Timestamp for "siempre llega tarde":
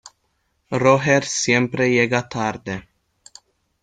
1.25-2.87